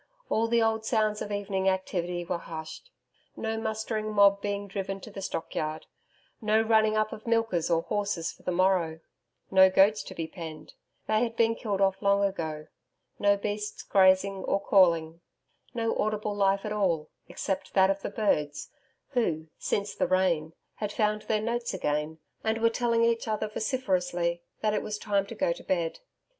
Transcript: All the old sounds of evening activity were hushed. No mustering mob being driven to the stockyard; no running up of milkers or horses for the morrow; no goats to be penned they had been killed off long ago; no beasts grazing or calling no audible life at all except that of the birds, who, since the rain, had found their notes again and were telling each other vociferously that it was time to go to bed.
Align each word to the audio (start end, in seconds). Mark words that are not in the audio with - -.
All 0.31 0.47
the 0.47 0.63
old 0.63 0.83
sounds 0.83 1.21
of 1.21 1.31
evening 1.31 1.69
activity 1.69 2.25
were 2.25 2.39
hushed. 2.39 2.89
No 3.35 3.55
mustering 3.55 4.11
mob 4.11 4.41
being 4.41 4.67
driven 4.67 4.99
to 5.01 5.11
the 5.11 5.21
stockyard; 5.21 5.85
no 6.41 6.59
running 6.59 6.97
up 6.97 7.13
of 7.13 7.27
milkers 7.27 7.69
or 7.69 7.83
horses 7.83 8.31
for 8.31 8.41
the 8.41 8.51
morrow; 8.51 8.99
no 9.51 9.69
goats 9.69 10.01
to 10.05 10.15
be 10.15 10.25
penned 10.25 10.73
they 11.05 11.21
had 11.21 11.35
been 11.35 11.53
killed 11.53 11.81
off 11.81 12.01
long 12.01 12.23
ago; 12.23 12.65
no 13.19 13.37
beasts 13.37 13.83
grazing 13.83 14.37
or 14.45 14.59
calling 14.59 15.21
no 15.75 15.95
audible 15.95 16.35
life 16.35 16.65
at 16.65 16.73
all 16.73 17.11
except 17.29 17.75
that 17.75 17.91
of 17.91 18.01
the 18.01 18.09
birds, 18.09 18.71
who, 19.09 19.49
since 19.59 19.93
the 19.93 20.07
rain, 20.07 20.53
had 20.77 20.91
found 20.91 21.21
their 21.21 21.41
notes 21.41 21.75
again 21.75 22.17
and 22.43 22.57
were 22.57 22.71
telling 22.71 23.03
each 23.03 23.27
other 23.27 23.47
vociferously 23.47 24.41
that 24.61 24.73
it 24.73 24.81
was 24.81 24.97
time 24.97 25.27
to 25.27 25.35
go 25.35 25.53
to 25.53 25.63
bed. 25.63 25.99